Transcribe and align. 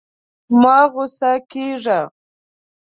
مه 0.61 0.79
غوسه 0.91 1.31
کېږه! 1.51 1.99